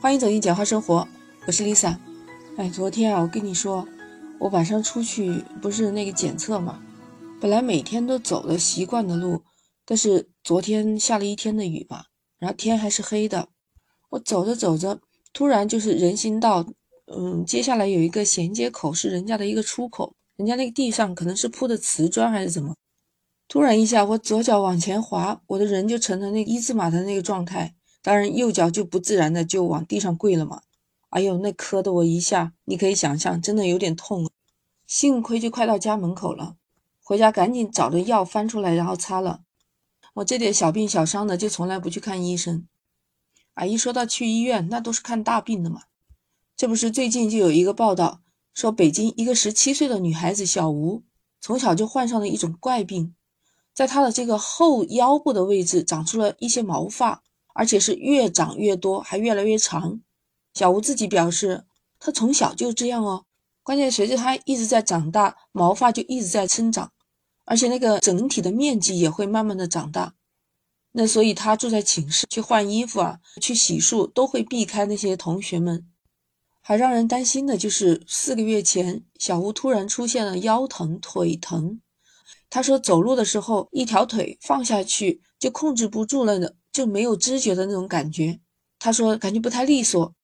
[0.00, 1.08] 欢迎走进简化生活，
[1.44, 1.96] 我是 Lisa。
[2.56, 3.84] 哎，昨天啊，我跟你说，
[4.38, 6.80] 我晚上出去不是那个检测嘛，
[7.40, 9.42] 本来每天都走的习惯的路，
[9.84, 12.04] 但是昨天下了一天的雨嘛，
[12.38, 13.48] 然后天还是黑的，
[14.10, 15.00] 我走着走着，
[15.32, 16.64] 突然就是人行道，
[17.12, 22.72] 嗯，接下来有一个衔接口是人家的一个出口，人家那个地上可能是铺的瓷砖还是怎么。
[23.48, 30.62] 突然一下，我左脚往前滑，我的人就成了那个一字马的那个状态，当然右脚就不自然的就往地上跪了嘛。
[31.10, 34.30] 哎呦，那磕的我一下，你可以想象，真的有点痛。
[34.86, 36.56] 幸亏就快到家门口了，
[37.02, 39.40] 回家赶紧找着药翻出来，然后擦了。
[40.14, 42.66] 我这点小病小伤的，就从来不去看医生。
[43.54, 45.82] 啊，一说到去医院，那都是看大病的嘛。
[46.56, 48.20] 这不是最近就有一个报道
[48.52, 51.02] 说，北京一个十七岁的女孩子小吴，
[51.40, 53.14] 从小就患上了一种怪病。
[53.72, 57.22] 在她的这个后腰部的位置长出了一些毛发，
[57.58, 60.00] 而且是越长越多，还越来越长。
[60.54, 61.64] 小吴自己表示，
[61.98, 63.24] 他从小就这样哦。
[63.64, 66.92] 关键随着他一直在长大，毛发就一直在生长，
[67.46, 70.14] 而且那个整体的面积也会慢慢的长大。
[70.92, 75.84] 那所以他住在寝室去换衣服啊，去洗漱都会避开那些同学们。
[76.60, 81.80] 还让人担心的就是四个月前，小吴突然出现了腰疼、腿疼。
[82.48, 88.38] 他说，走路的时候，一条腿放下去就控制不住了呢，就没有知觉的那种感觉。
[88.78, 90.14] 他说，感觉不太利索，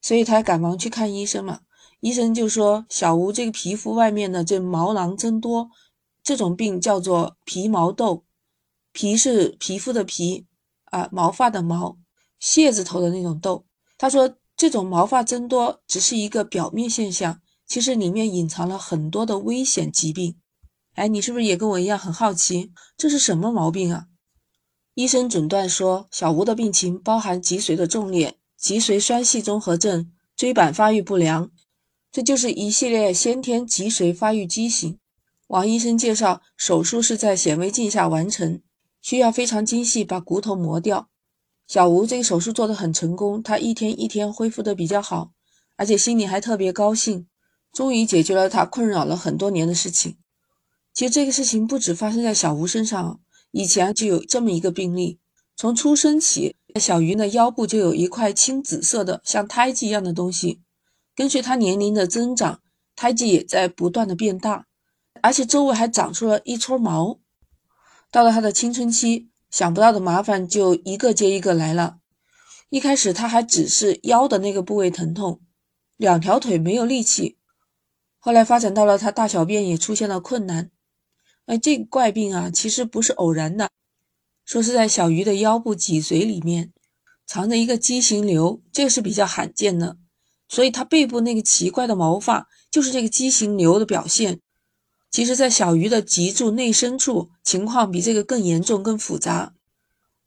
[0.00, 1.60] 所以他赶忙去看医生嘛。
[2.00, 5.70] 医生就说，小吴这个皮肤外面的这毛囊增多，
[6.24, 8.24] 这种病叫做皮毛痘。
[8.90, 10.44] 皮是皮肤的皮
[10.86, 11.96] 啊，毛发的毛，
[12.40, 13.64] 蟹字头的那种痘。
[13.96, 20.36] 他说，这种毛发增多只是一个表面现象，其实里面隐藏了很多的危险疾病。
[20.94, 24.06] 哎，你是不是也跟我一样很好奇，这是什么毛病啊？
[24.94, 31.50] 医生诊断说，小吴的病情包含脊髓的纵裂、脊髓栓系综合症、椎板发育不良，
[32.10, 34.98] 这就是一系列先天脊髓发育畸形。
[35.46, 38.60] 王医生介绍，手术是在显微镜下完成，
[39.00, 41.08] 需要非常精细把骨头磨掉。
[41.66, 45.32] 小吴这个手术做得很成功，他一天一天恢复得比较好，
[45.76, 47.26] 而且心里还特别高兴，
[47.72, 50.18] 终于解决了他困扰了很多年的事情。
[50.92, 53.20] 其实这个事情不止发生在小吴身上，
[53.52, 55.20] 以前就有这么一个病例。
[55.54, 60.60] 从出生起，小鱼的腰部就有一块青紫色的像胎记一样的东西。
[61.14, 62.60] 跟随他年龄的增长，
[62.96, 64.66] 胎记也在不断的变大，
[65.20, 67.20] 而且周围还长出了一撮毛。
[68.10, 71.98] 到了他的青春期，想不到的麻烦就一个接一个来了。
[72.70, 75.42] 一开始他还只是腰的那个部位疼痛，
[75.98, 77.36] 两条腿没有力气。
[78.18, 80.70] 后来发展到了他大小便也出现了困难。
[81.46, 83.70] 哎，这个怪病啊，其实不是偶然的，
[84.44, 86.72] 说是在小鱼的腰部脊髓里面
[87.26, 89.96] 藏着一个畸形瘤，这个是比较罕见的，
[90.48, 94.40] 所以它背部那个奇怪的毛发就是这个畸形瘤的表现。
[95.10, 99.52] 其实，在小鱼的脊柱内深处，情况比这个更严重、更复杂。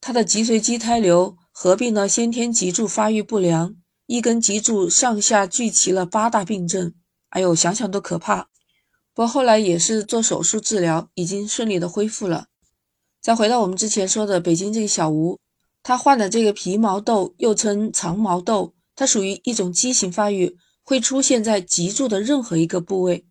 [0.00, 6.94] 它的脊髓畸胎瘤合并了先天脊柱发育不良，一根脊柱上下聚齐了八大病症，
[7.28, 8.48] 哎呦，想想都可怕。
[9.20, 12.46] 不过后来也是做手术治疗，已经顺利的恢复了。
[13.20, 15.38] 再回到我们之前说的北京这个小吴，
[15.82, 23.26] 他患的这个皮毛痘，又称长毛痘，它属于一种畸形发育，会出现在脊柱的任何一个部位，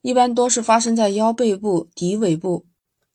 [0.00, 2.64] 一般多是发生在腰背部、骶尾部。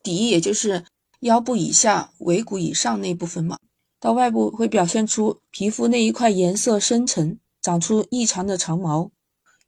[0.03, 0.85] 骶也就是
[1.21, 3.57] 腰部以下、尾骨以上那部分嘛。
[3.99, 9.09] 到外部会表现出皮肤那一块颜色深沉，长出异常的长毛。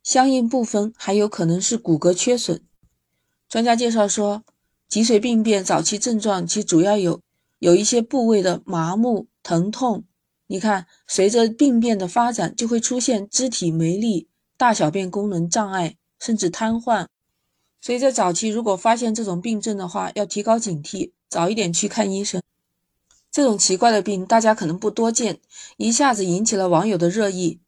[0.04, 2.62] 相应部分还有可能是骨骼缺损。
[3.48, 4.44] 专家介绍说，
[4.88, 7.22] 脊髓病变早期症状其主要有
[7.60, 10.04] 有一些部位的麻木、疼痛。
[10.48, 17.08] 你看，随着病变的发展，就会出现肢体没力、大小便功能障碍，甚至瘫痪。
[17.80, 22.42] 所以在早期，如果发现这种病症的话，要提高警惕，早一点去看医生。
[23.32, 25.40] 这种奇怪的病，大家可能不多见，
[25.78, 27.60] 一下子引起了网友的热议。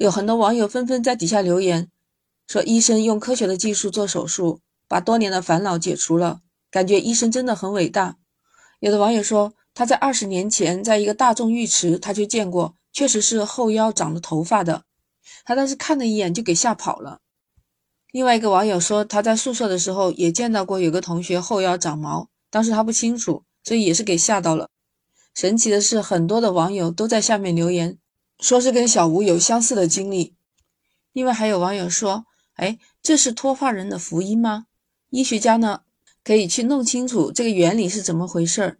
[0.00, 1.90] 有很多网友纷纷在底下留言，
[2.48, 8.16] 说医生用科学的技术做手术，把多年的烦恼解除了，感觉医生真的很伟大。
[8.78, 14.84] 有的网友说，他在二十年前在一个大众浴池，他就见过，确实是后腰长了头发的，
[15.44, 17.18] 他当时看了一眼就给吓跑了。
[18.10, 24.70] 另外一个网友说，他在宿舍的时候也见到过有个同学后腰长毛，当时他不清楚，所以也是给吓到了。
[25.34, 27.98] 神奇的是，很多的网友都在下面留言。
[28.40, 30.34] 说是跟小吴有相似的经历，
[31.12, 32.24] 另外还有网友说
[32.56, 34.66] ：“哎，这是脱发人的福音吗？”
[35.10, 35.82] 医学家呢
[36.24, 38.78] 可以去弄清楚这个原理是怎么回事儿。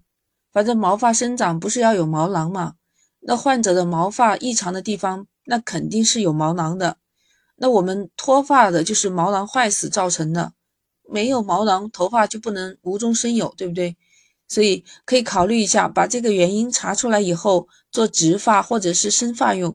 [0.52, 2.74] 反正毛发生长不是要有毛囊吗？
[3.20, 6.96] 那患者的毛发异常的地方那肯定是有毛囊的。
[7.56, 10.54] 那我们脱发的就是毛囊坏死造成的，
[11.06, 13.96] 没有毛囊，头发就不能无中生有，对不对？
[14.50, 19.74] 所以可以考虑一下，把这个原因查出来以后做植发或者是生发用，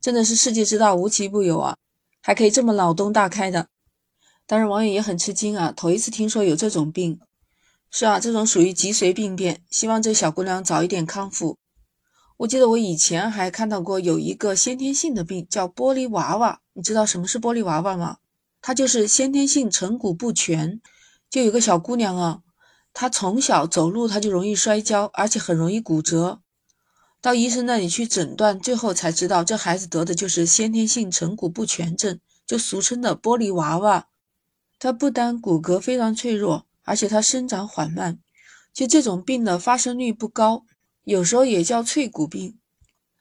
[0.00, 1.76] 真的是世界之大无奇不有啊，
[2.22, 3.66] 还可以这么脑洞大开的。
[4.46, 7.18] 当然，网友也很吃惊啊，头一次听说有这种病。
[7.90, 11.58] 是啊，这种属于脊髓病变，希望这小姑娘早一点康复。
[12.36, 18.18] 我记得我以前还看到过有一个先天性的病叫玻璃娃娃，你知道什么是玻璃娃娃吗？
[18.62, 20.80] 它就是先天性成骨不全。
[21.28, 22.40] 就有个小姑娘啊，
[23.00, 26.40] 他从小走路他就容易摔跤，而且很容易骨折。
[27.20, 34.08] 到医生那里去诊断，最后才知道这孩子得的就是先天性成骨不全症，就俗称的玻璃娃娃。
[34.80, 36.66] 他不单骨骼非常脆弱。
[36.82, 38.18] 而且它生长缓慢，
[38.72, 40.64] 就这种病的发生率不高，
[41.04, 42.58] 有时候也叫脆骨病。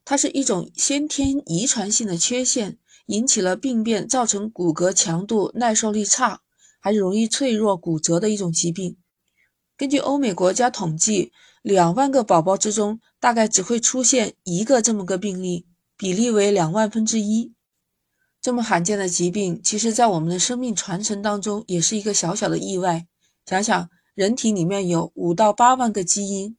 [0.05, 2.77] 它是一种先天遗传性的缺陷，
[3.07, 6.39] 引起了病变，造成骨骼强度耐受力差，
[6.79, 8.95] 还容易脆弱骨折的一种疾病。
[9.77, 11.31] 根据欧美国家统计，
[11.61, 17.53] 两万个宝宝之中，大概只会出现一个这么个病例，比例为两万分之一。
[18.41, 23.05] 这么罕见的疾病，其实在我们的生命传承当中，也是一个小小的意外。
[23.45, 26.57] 想想，人体里面有五到八万个基因，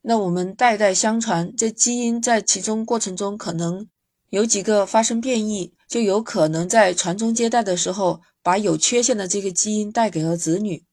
[0.00, 3.86] 那我们代代相传，这基因在其中过程中可能
[4.30, 10.84] 有几个发生变异，就有可能在传宗接代的时候，把有缺陷的这个基因带给了子女，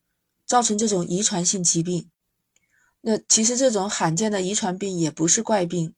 [0.49, 2.09] 造成这种遗传性疾病。
[3.01, 5.93] 那其实这种罕见的遗传病也不是怪病，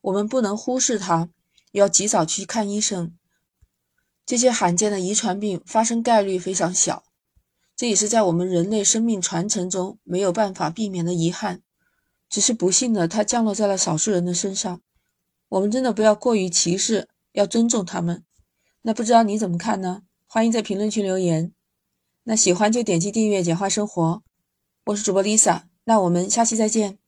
[0.00, 1.28] 我们不能忽视它，
[1.72, 3.14] 要及早去看医生。
[4.24, 7.04] 这些罕见的遗传病发生概率非常小。
[7.76, 11.60] 这也是在我们人类生命传承中没有办法避免的遗憾，
[12.30, 14.80] 只是不幸的它降落在了少数人的身上。
[15.50, 18.24] 我们真的不要过于歧视，要尊重他们。
[18.82, 20.02] 那不知道你怎么看呢？
[20.26, 21.52] 欢迎在评论区留言。
[22.26, 24.22] 那喜欢就点击订阅“简化生活”，
[24.86, 27.03] 我是主播 Lisa，那我们下期再见。